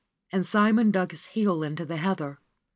And 0.31 0.47
Simon 0.47 0.89
dug 0.89 1.11
his 1.11 1.25
heel 1.25 1.61
into 1.61 1.85
the 1.85 1.97
heather. 1.97 2.39